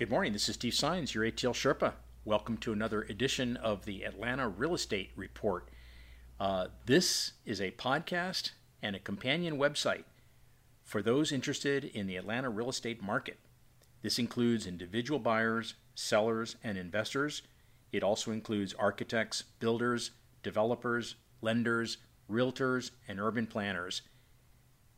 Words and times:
Good 0.00 0.08
morning. 0.08 0.32
This 0.32 0.48
is 0.48 0.54
Steve 0.54 0.72
Sines, 0.72 1.14
your 1.14 1.26
ATL 1.26 1.52
Sherpa. 1.52 1.92
Welcome 2.24 2.56
to 2.56 2.72
another 2.72 3.02
edition 3.02 3.58
of 3.58 3.84
the 3.84 4.04
Atlanta 4.04 4.48
Real 4.48 4.72
Estate 4.72 5.10
Report. 5.14 5.68
Uh, 6.40 6.68
this 6.86 7.32
is 7.44 7.60
a 7.60 7.72
podcast 7.72 8.52
and 8.80 8.96
a 8.96 8.98
companion 8.98 9.58
website 9.58 10.04
for 10.84 11.02
those 11.02 11.32
interested 11.32 11.84
in 11.84 12.06
the 12.06 12.16
Atlanta 12.16 12.48
real 12.48 12.70
estate 12.70 13.02
market. 13.02 13.40
This 14.00 14.18
includes 14.18 14.66
individual 14.66 15.20
buyers, 15.20 15.74
sellers, 15.94 16.56
and 16.64 16.78
investors. 16.78 17.42
It 17.92 18.02
also 18.02 18.30
includes 18.30 18.72
architects, 18.72 19.42
builders, 19.42 20.12
developers, 20.42 21.16
lenders, 21.42 21.98
realtors, 22.26 22.92
and 23.06 23.20
urban 23.20 23.46
planners. 23.46 24.00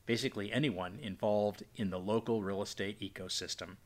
Basically, 0.06 0.52
anyone 0.52 1.00
involved 1.02 1.64
in 1.74 1.90
the 1.90 1.98
local 1.98 2.40
real 2.40 2.62
estate 2.62 3.00
ecosystem. 3.00 3.78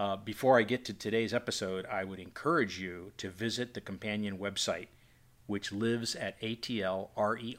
Uh, 0.00 0.16
before 0.16 0.58
I 0.58 0.62
get 0.62 0.86
to 0.86 0.94
today's 0.94 1.34
episode, 1.34 1.84
I 1.84 2.04
would 2.04 2.20
encourage 2.20 2.80
you 2.80 3.12
to 3.18 3.28
visit 3.28 3.74
the 3.74 3.82
companion 3.82 4.38
website, 4.38 4.86
which 5.46 5.72
lives 5.72 6.16
at 6.16 6.40
atlrer.com. 6.40 7.54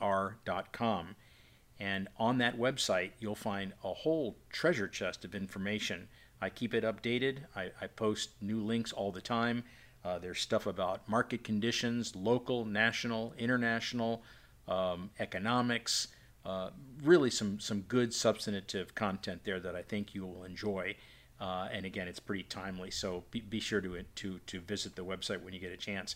And 1.80 2.08
on 2.18 2.40
that 2.40 2.58
website, 2.58 3.12
you'll 3.20 3.36
find 3.36 3.74
a 3.84 3.94
whole 3.94 4.38
treasure 4.50 4.88
chest 4.88 5.24
of 5.24 5.36
information. 5.36 6.08
I 6.42 6.50
keep 6.50 6.74
it 6.74 6.84
updated, 6.84 7.42
I, 7.56 7.70
I 7.80 7.86
post 7.86 8.32
new 8.42 8.60
links 8.60 8.92
all 8.92 9.12
the 9.12 9.22
time. 9.22 9.64
Uh, 10.04 10.18
there's 10.18 10.42
stuff 10.42 10.66
about 10.66 11.08
market 11.08 11.44
conditions, 11.44 12.16
local, 12.16 12.66
national, 12.66 13.36
international, 13.38 14.24
um, 14.68 15.12
economics. 15.20 16.08
Uh, 16.44 16.72
really, 17.04 17.30
some, 17.30 17.60
some 17.60 17.82
good 17.82 18.16
substantive 18.16 18.96
content 18.96 19.42
there 19.44 19.60
that 19.60 19.76
I 19.76 19.84
think 19.84 20.16
you 20.16 20.26
will 20.26 20.44
enjoy. 20.44 20.96
Uh, 21.42 21.68
and 21.72 21.86
again, 21.88 22.08
it's 22.08 22.20
pretty 22.20 22.44
timely, 22.44 22.92
so 22.92 23.24
be, 23.32 23.42
be 23.42 23.60
sure 23.60 23.82
to, 23.82 24.04
to, 24.16 24.40
to 24.46 24.62
visit 24.62 24.96
the 24.96 25.04
website 25.04 25.42
when 25.42 25.54
you 25.54 25.60
get 25.60 25.72
a 25.72 25.78
chance. 25.78 26.16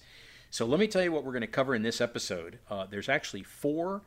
So, 0.52 0.66
let 0.66 0.80
me 0.80 0.88
tell 0.88 1.04
you 1.04 1.12
what 1.12 1.26
we're 1.26 1.32
going 1.32 1.42
to 1.42 1.48
cover 1.48 1.74
in 1.74 1.82
this 1.82 2.00
episode. 2.00 2.60
Uh, 2.70 2.86
there's 2.86 3.10
actually 3.10 3.42
four 3.42 4.04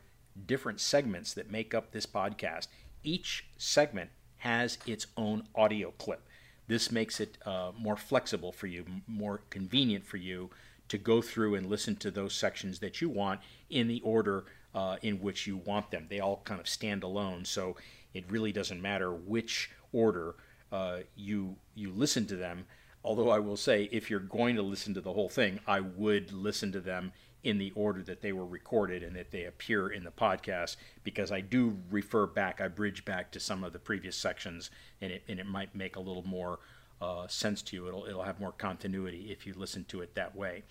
different 0.46 0.80
segments 0.80 1.34
that 1.34 1.50
make 1.50 1.74
up 1.74 1.90
this 1.90 2.06
podcast. 2.06 2.68
Each 3.02 3.44
segment 3.58 4.10
has 4.38 4.78
its 4.86 5.08
own 5.16 5.42
audio 5.56 5.90
clip. 5.98 6.22
This 6.68 6.92
makes 6.92 7.18
it 7.18 7.36
uh, 7.44 7.72
more 7.76 7.96
flexible 7.96 8.52
for 8.52 8.68
you, 8.68 8.84
more 9.08 9.40
convenient 9.50 10.06
for 10.06 10.18
you 10.18 10.50
to 10.88 10.98
go 10.98 11.20
through 11.20 11.56
and 11.56 11.66
listen 11.66 11.96
to 11.96 12.10
those 12.10 12.34
sections 12.34 12.78
that 12.78 13.00
you 13.00 13.08
want 13.08 13.40
in 13.68 13.88
the 13.88 14.00
order 14.02 14.44
uh, 14.74 14.96
in 15.02 15.20
which 15.20 15.46
you 15.46 15.56
want 15.56 15.90
them. 15.90 16.06
They 16.08 16.20
all 16.20 16.42
kind 16.44 16.60
of 16.60 16.68
stand 16.68 17.02
alone, 17.02 17.44
so 17.44 17.76
it 18.14 18.24
really 18.30 18.52
doesn't 18.52 18.80
matter 18.80 19.12
which 19.12 19.70
order 19.92 20.36
uh, 20.72 20.98
you 21.16 21.56
you 21.74 21.90
listen 21.90 22.26
to 22.26 22.36
them. 22.36 22.66
Although 23.04 23.30
I 23.30 23.38
will 23.38 23.56
say, 23.56 23.88
if 23.92 24.10
you're 24.10 24.20
going 24.20 24.56
to 24.56 24.62
listen 24.62 24.92
to 24.94 25.00
the 25.00 25.12
whole 25.12 25.28
thing, 25.28 25.60
I 25.66 25.80
would 25.80 26.32
listen 26.32 26.72
to 26.72 26.80
them 26.80 27.12
in 27.44 27.58
the 27.58 27.72
order 27.74 28.02
that 28.02 28.20
they 28.20 28.32
were 28.32 28.44
recorded 28.44 29.02
and 29.02 29.14
that 29.14 29.30
they 29.30 29.44
appear 29.44 29.88
in 29.88 30.02
the 30.04 30.10
podcast 30.10 30.76
because 31.04 31.30
I 31.30 31.40
do 31.40 31.78
refer 31.90 32.26
back, 32.26 32.60
I 32.60 32.68
bridge 32.68 33.04
back 33.04 33.30
to 33.30 33.40
some 33.40 33.62
of 33.62 33.72
the 33.72 33.78
previous 33.78 34.16
sections, 34.16 34.70
and 35.00 35.12
it 35.12 35.22
and 35.28 35.38
it 35.38 35.46
might 35.46 35.74
make 35.74 35.96
a 35.96 36.00
little 36.00 36.26
more 36.26 36.58
uh, 37.00 37.26
sense 37.28 37.62
to 37.62 37.76
you. 37.76 37.88
It'll 37.88 38.04
it'll 38.06 38.24
have 38.24 38.40
more 38.40 38.52
continuity 38.52 39.28
if 39.30 39.46
you 39.46 39.54
listen 39.56 39.84
to 39.86 40.00
it 40.00 40.14
that 40.14 40.34
way. 40.34 40.64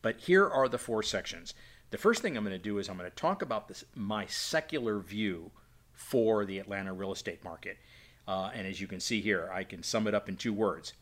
But 0.00 0.20
here 0.20 0.48
are 0.48 0.68
the 0.68 0.78
four 0.78 1.02
sections. 1.02 1.54
The 1.90 1.98
first 1.98 2.22
thing 2.22 2.36
I'm 2.36 2.44
going 2.44 2.56
to 2.56 2.62
do 2.62 2.78
is 2.78 2.88
I'm 2.88 2.96
going 2.96 3.10
to 3.10 3.16
talk 3.16 3.42
about 3.42 3.68
this 3.68 3.84
my 3.94 4.26
secular 4.26 4.98
view 5.00 5.50
for 5.92 6.44
the 6.44 6.58
Atlanta 6.58 6.92
real 6.92 7.12
estate 7.12 7.44
market. 7.44 7.78
Uh, 8.26 8.50
and 8.54 8.66
as 8.66 8.80
you 8.80 8.86
can 8.86 9.00
see 9.00 9.20
here, 9.20 9.50
I 9.52 9.64
can 9.64 9.82
sum 9.82 10.06
it 10.06 10.14
up 10.14 10.28
in 10.28 10.36
two 10.36 10.52
words 10.52 10.94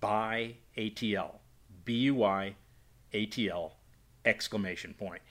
buy 0.00 0.54
ATL. 0.76 1.36
B 1.84 1.94
U 1.94 2.22
I 2.22 2.54
A 3.12 3.26
T 3.26 3.48
L 3.48 3.76
exclamation 4.24 4.94
point. 4.94 5.22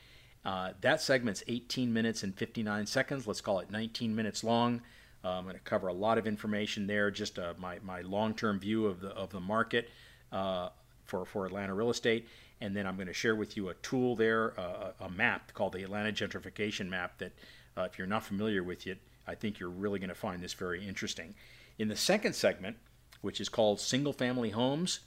Uh, 0.44 0.72
that 0.81 1.02
segment's 1.02 1.44
18 1.48 1.92
minutes 1.92 2.23
and 2.23 2.36
59 2.36 2.86
seconds. 2.86 3.27
Let's 3.27 3.42
call 3.42 3.60
it 3.60 3.70
19 3.70 4.16
minutes 4.16 4.44
long. 4.44 4.82
Uh, 5.23 5.32
I'm 5.32 5.44
going 5.44 5.55
to 5.55 5.61
cover 5.61 5.88
a 5.88 5.94
lot 5.94 6.17
of 6.17 6.26
information 6.26 6.88
there, 6.88 7.11
just 7.11 7.38
uh, 7.38 7.54
my, 7.58 7.80
my 7.83 8.02
long 8.02 8.33
term 8.33 8.60
view 8.60 8.86
of 8.86 9.02
the, 9.02 9.10
of 9.10 9.30
the 9.30 9.39
market 9.39 9.89
uh, 10.32 10.70
for, 11.04 11.26
for 11.26 11.45
Atlanta 11.45 11.73
real 11.73 11.89
estate. 11.89 12.27
And 12.61 12.76
then 12.76 12.88
I'm 12.88 12.95
going 12.95 13.08
to 13.08 13.14
share 13.14 13.36
with 13.36 13.58
you 13.58 13.70
a 13.70 13.73
tool 13.76 14.16
there, 14.16 14.60
uh, 14.60 14.92
a 15.02 15.10
map 15.10 15.54
called 15.54 15.73
the 15.73 15.83
Atlanta 15.83 16.11
Gentrification 16.11 16.88
Map 16.89 17.17
that, 17.20 17.33
if 17.77 17.99
you're 17.99 18.08
not 18.08 18.23
familiar 18.23 18.64
with 18.64 18.88
it, 18.88 18.98
I 19.27 19.36
think 19.36 19.60
you're 19.60 19.70
really 19.70 19.99
going 19.99 20.10
to 20.10 20.15
find 20.15 20.42
this 20.42 20.54
very 20.54 20.88
interesting. 20.88 21.36
In 21.77 21.89
the 21.89 21.95
second 21.95 22.33
segment, 22.33 22.77
which 23.21 23.42
is 23.42 23.49
called 23.49 23.80
Single 23.80 24.14
Family 24.14 24.52
Homes, 24.52 25.02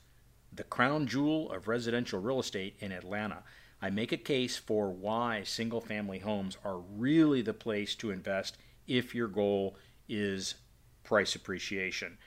the 0.52 0.64
crown 0.64 1.06
jewel 1.06 1.50
of 1.52 1.68
residential 1.68 2.20
real 2.20 2.40
estate 2.40 2.76
in 2.80 2.92
Atlanta, 2.92 3.42
I 3.82 3.90
make 3.90 4.12
a 4.12 4.18
case 4.18 4.56
for 4.56 4.90
why 4.90 5.42
single 5.44 5.80
family 5.80 6.18
homes 6.18 6.58
are 6.64 6.78
really 6.78 7.40
the 7.40 7.54
place 7.54 7.94
to 7.96 8.10
invest 8.10 8.58
if 8.86 9.14
your 9.14 9.28
goal 9.28 9.76
is 10.08 10.54
price 11.02 11.34
appreciation. 11.34 12.18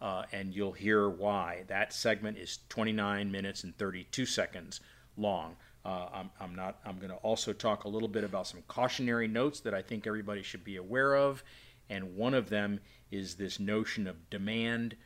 Uh, 0.00 0.24
and 0.32 0.54
you'll 0.54 0.72
hear 0.72 1.08
why. 1.08 1.64
That 1.68 1.92
segment 1.92 2.38
is 2.38 2.60
29 2.70 3.30
minutes 3.30 3.62
and 3.62 3.76
32 3.76 4.26
seconds 4.26 4.80
long. 5.16 5.56
Uh, 5.84 6.08
I'm, 6.12 6.30
I'm, 6.40 6.54
not. 6.54 6.78
I'm 6.84 6.96
going 6.98 7.10
to 7.10 7.16
also 7.16 7.52
talk 7.52 7.84
a 7.84 7.88
little 7.88 8.08
bit 8.08 8.24
about 8.24 8.46
some 8.46 8.62
cautionary 8.68 9.26
notes 9.26 9.60
that 9.60 9.74
I 9.74 9.82
think 9.82 10.06
everybody 10.06 10.42
should 10.42 10.64
be 10.64 10.76
aware 10.76 11.16
of, 11.16 11.42
and 11.90 12.16
one 12.16 12.34
of 12.34 12.48
them 12.48 12.80
is 13.10 13.34
this 13.34 13.58
notion 13.58 14.06
of 14.06 14.30
demand 14.30 14.96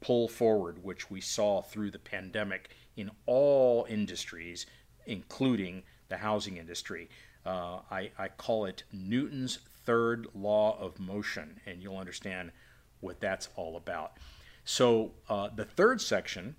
pull 0.00 0.28
forward, 0.28 0.82
which 0.82 1.10
we 1.10 1.20
saw 1.20 1.62
through 1.62 1.90
the 1.90 1.98
pandemic 1.98 2.70
in 2.96 3.10
all 3.26 3.86
industries, 3.88 4.66
including 5.06 5.82
the 6.08 6.16
housing 6.16 6.56
industry. 6.56 7.08
Uh, 7.46 7.80
I, 7.90 8.10
I 8.18 8.28
call 8.28 8.66
it 8.66 8.84
Newton's 8.92 9.60
third 9.84 10.26
law 10.34 10.78
of 10.80 10.98
motion, 10.98 11.60
and 11.66 11.82
you'll 11.82 11.98
understand 11.98 12.52
what 13.00 13.20
that's 13.20 13.48
all 13.56 13.76
about. 13.76 14.18
So, 14.64 15.12
uh, 15.28 15.50
the 15.54 15.64
third 15.64 16.00
section, 16.00 16.56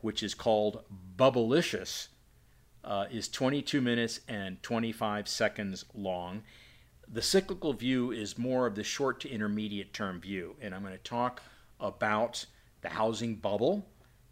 which 0.00 0.22
is 0.22 0.34
called 0.34 0.84
Bubblicious, 1.16 2.08
uh, 2.84 3.06
is 3.10 3.28
22 3.28 3.80
minutes 3.80 4.20
and 4.28 4.62
25 4.62 5.28
seconds 5.28 5.84
long. 5.94 6.42
The 7.10 7.22
cyclical 7.22 7.72
view 7.72 8.10
is 8.10 8.36
more 8.36 8.66
of 8.66 8.74
the 8.74 8.84
short 8.84 9.20
to 9.20 9.30
intermediate 9.30 9.92
term 9.92 10.20
view, 10.20 10.56
and 10.60 10.74
I'm 10.74 10.82
going 10.82 10.92
to 10.92 10.98
talk 10.98 11.42
about 11.80 12.44
the 12.82 12.90
housing 12.90 13.36
bubble 13.36 13.86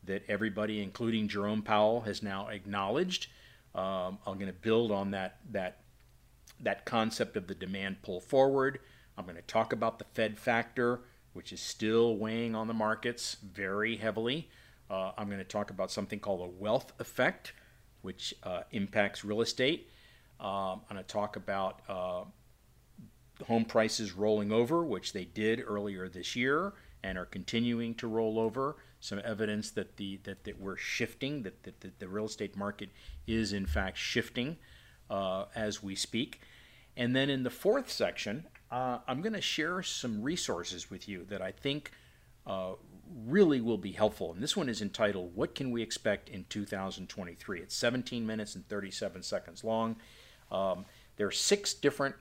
that 0.04 0.22
everybody, 0.28 0.82
including 0.82 1.28
Jerome 1.28 1.62
Powell, 1.62 2.02
has 2.02 2.22
now 2.22 2.48
acknowledged. 2.48 3.28
Um, 3.74 4.18
I'm 4.26 4.34
going 4.34 4.46
to 4.46 4.52
build 4.52 4.90
on 4.90 5.10
that 5.10 5.38
that 5.52 5.78
that 6.60 6.84
concept 6.84 7.36
of 7.36 7.46
the 7.46 7.54
demand 7.54 8.02
pull 8.02 8.20
forward. 8.20 8.78
I'm 9.18 9.24
going 9.24 9.36
to 9.36 9.42
talk 9.42 9.72
about 9.72 9.98
the 9.98 10.04
Fed 10.14 10.38
factor, 10.38 11.00
which 11.32 11.52
is 11.52 11.60
still 11.60 12.16
weighing 12.16 12.54
on 12.54 12.66
the 12.66 12.74
markets 12.74 13.36
very 13.42 13.96
heavily. 13.96 14.48
Uh, 14.88 15.12
I'm 15.18 15.26
going 15.26 15.38
to 15.38 15.44
talk 15.44 15.70
about 15.70 15.90
something 15.90 16.20
called 16.20 16.40
a 16.40 16.62
wealth 16.62 16.92
effect, 16.98 17.52
which 18.06 18.32
uh, 18.44 18.62
impacts 18.70 19.24
real 19.24 19.40
estate. 19.40 19.90
Um, 20.38 20.80
I'm 20.88 20.94
going 20.94 21.04
to 21.04 21.12
talk 21.12 21.34
about 21.34 21.80
uh, 21.88 22.22
home 23.44 23.64
prices 23.64 24.12
rolling 24.12 24.52
over, 24.52 24.84
which 24.84 25.12
they 25.12 25.24
did 25.24 25.60
earlier 25.66 26.08
this 26.08 26.36
year 26.36 26.74
and 27.02 27.18
are 27.18 27.26
continuing 27.26 27.96
to 27.96 28.06
roll 28.06 28.38
over. 28.38 28.76
Some 29.00 29.20
evidence 29.24 29.72
that 29.72 29.96
the 29.96 30.20
that, 30.22 30.44
that 30.44 30.60
we're 30.60 30.76
shifting, 30.76 31.42
that, 31.42 31.64
that, 31.64 31.80
that 31.80 31.98
the 31.98 32.06
real 32.06 32.26
estate 32.26 32.56
market 32.56 32.90
is 33.26 33.52
in 33.52 33.66
fact 33.66 33.98
shifting 33.98 34.56
uh, 35.10 35.46
as 35.56 35.82
we 35.82 35.96
speak. 35.96 36.40
And 36.96 37.14
then 37.14 37.28
in 37.28 37.42
the 37.42 37.50
fourth 37.50 37.90
section, 37.90 38.46
uh, 38.70 38.98
I'm 39.08 39.20
going 39.20 39.32
to 39.34 39.40
share 39.40 39.82
some 39.82 40.22
resources 40.22 40.90
with 40.90 41.08
you 41.08 41.24
that 41.28 41.42
I 41.42 41.50
think 41.50 41.90
uh, 42.46 42.72
really 43.26 43.60
will 43.60 43.78
be 43.78 43.92
helpful. 43.92 44.32
And 44.32 44.42
this 44.42 44.56
one 44.56 44.68
is 44.68 44.82
entitled, 44.82 45.34
What 45.34 45.54
Can 45.54 45.70
We 45.70 45.82
Expect 45.82 46.28
in 46.28 46.44
2023? 46.48 47.60
It's 47.60 47.74
17 47.74 48.26
minutes 48.26 48.54
and 48.54 48.68
37 48.68 49.22
seconds 49.22 49.64
long. 49.64 49.96
Um, 50.50 50.84
there 51.16 51.26
are 51.26 51.32
six 51.32 51.74
different 51.74 52.14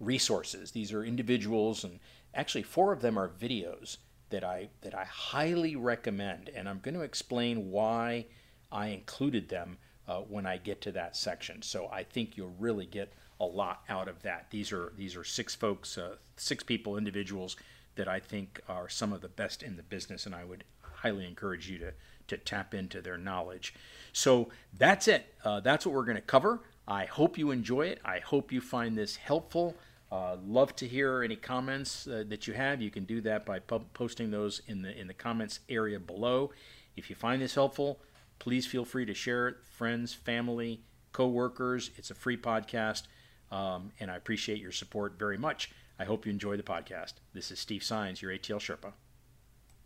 resources. 0.00 0.72
These 0.72 0.92
are 0.92 1.04
individuals, 1.04 1.84
and 1.84 2.00
actually, 2.34 2.62
four 2.62 2.92
of 2.92 3.00
them 3.00 3.18
are 3.18 3.28
videos 3.28 3.98
that 4.30 4.44
I, 4.44 4.68
that 4.82 4.94
I 4.94 5.04
highly 5.04 5.76
recommend. 5.76 6.50
And 6.54 6.68
I'm 6.68 6.80
going 6.80 6.94
to 6.94 7.02
explain 7.02 7.70
why 7.70 8.26
I 8.72 8.88
included 8.88 9.48
them 9.48 9.78
uh, 10.08 10.18
when 10.20 10.44
I 10.44 10.56
get 10.58 10.80
to 10.82 10.92
that 10.92 11.16
section. 11.16 11.62
So 11.62 11.88
I 11.92 12.02
think 12.02 12.36
you'll 12.36 12.54
really 12.58 12.86
get 12.86 13.12
a 13.40 13.44
lot 13.44 13.84
out 13.88 14.08
of 14.08 14.22
that. 14.22 14.50
These 14.50 14.72
are 14.72 14.92
these 14.96 15.16
are 15.16 15.24
six 15.24 15.54
folks, 15.54 15.98
uh, 15.98 16.16
six 16.36 16.62
people, 16.62 16.96
individuals 16.96 17.56
that 17.96 18.08
I 18.08 18.20
think 18.20 18.60
are 18.68 18.88
some 18.88 19.12
of 19.12 19.20
the 19.20 19.28
best 19.28 19.62
in 19.62 19.76
the 19.76 19.82
business, 19.82 20.26
and 20.26 20.34
I 20.34 20.44
would 20.44 20.64
highly 20.80 21.26
encourage 21.26 21.68
you 21.68 21.78
to, 21.78 21.92
to 22.28 22.36
tap 22.36 22.74
into 22.74 23.00
their 23.00 23.18
knowledge. 23.18 23.74
So 24.12 24.48
that's 24.78 25.08
it. 25.08 25.34
Uh, 25.44 25.60
that's 25.60 25.84
what 25.84 25.94
we're 25.94 26.04
going 26.04 26.16
to 26.16 26.22
cover. 26.22 26.62
I 26.86 27.06
hope 27.06 27.38
you 27.38 27.50
enjoy 27.50 27.86
it. 27.86 28.00
I 28.04 28.18
hope 28.18 28.52
you 28.52 28.60
find 28.60 28.96
this 28.96 29.16
helpful. 29.16 29.74
Uh, 30.12 30.36
love 30.46 30.76
to 30.76 30.86
hear 30.86 31.22
any 31.22 31.36
comments 31.36 32.06
uh, 32.06 32.24
that 32.28 32.46
you 32.46 32.54
have. 32.54 32.80
You 32.80 32.90
can 32.90 33.04
do 33.04 33.20
that 33.22 33.44
by 33.44 33.58
posting 33.58 34.30
those 34.30 34.62
in 34.68 34.82
the 34.82 34.96
in 34.98 35.08
the 35.08 35.14
comments 35.14 35.60
area 35.68 35.98
below. 35.98 36.52
If 36.96 37.10
you 37.10 37.16
find 37.16 37.42
this 37.42 37.54
helpful, 37.54 37.98
please 38.38 38.66
feel 38.66 38.84
free 38.84 39.06
to 39.06 39.14
share 39.14 39.48
it, 39.48 39.56
friends, 39.64 40.14
family, 40.14 40.82
co-workers. 41.12 41.90
It's 41.96 42.10
a 42.10 42.14
free 42.14 42.36
podcast, 42.36 43.04
um, 43.50 43.90
and 43.98 44.10
I 44.10 44.16
appreciate 44.16 44.60
your 44.60 44.72
support 44.72 45.18
very 45.18 45.38
much. 45.38 45.70
I 45.98 46.04
hope 46.04 46.26
you 46.26 46.32
enjoy 46.32 46.56
the 46.56 46.62
podcast. 46.62 47.14
This 47.32 47.50
is 47.50 47.60
Steve 47.60 47.84
Signs, 47.84 48.20
your 48.20 48.32
ATL 48.32 48.58
Sherpa. 48.58 48.94